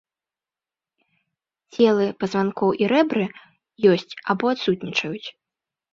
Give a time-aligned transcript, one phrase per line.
[1.75, 3.25] Целы пазванкоў і рэбры
[3.93, 5.27] ёсць або адсутнічаюць.